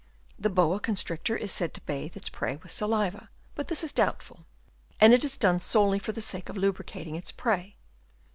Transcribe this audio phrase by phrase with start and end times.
[0.39, 4.47] The boa constrictor is said to bathe its prey with saliva, but this is doubtful;
[4.99, 7.75] and it is done solely for the sake of lubricating its prey.